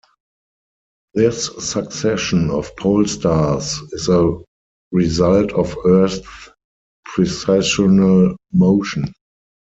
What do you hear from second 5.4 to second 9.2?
of Earth's precessional motion.